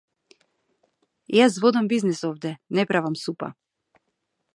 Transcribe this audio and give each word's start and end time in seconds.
Јас 1.39 1.59
водам 1.65 1.89
бизнис 1.91 2.21
овде 2.31 2.53
не 2.79 2.87
правам 2.93 3.19
супа. 3.25 3.51